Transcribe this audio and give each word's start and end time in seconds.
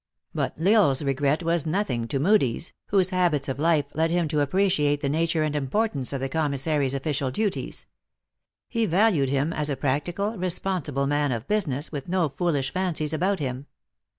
But 0.33 0.55
L 0.59 0.85
Isle 0.85 0.89
s 0.89 1.03
regret 1.03 1.43
was 1.43 1.63
nothing 1.67 2.07
to 2.07 2.17
Moodie 2.17 2.57
s, 2.57 2.73
whose 2.87 3.11
habits 3.11 3.47
of 3.47 3.59
life 3.59 3.85
led 3.93 4.09
him 4.09 4.27
to 4.29 4.39
appreciate 4.41 5.01
the 5.01 5.09
nature 5.09 5.43
and 5.43 5.55
im 5.55 5.67
portance 5.67 6.11
of 6.11 6.19
the 6.19 6.27
commissary 6.27 6.87
s 6.87 6.95
official 6.95 7.29
duties. 7.29 7.85
He 8.67 8.87
val 8.87 9.11
ued 9.11 9.29
him 9.29 9.53
as 9.53 9.69
a 9.69 9.77
practical, 9.77 10.37
responsible 10.37 11.05
man 11.05 11.31
of 11.31 11.47
business, 11.47 11.91
with 11.91 12.07
no 12.07 12.29
foolish 12.29 12.73
fancies 12.73 13.13
about 13.13 13.37
him. 13.39 13.67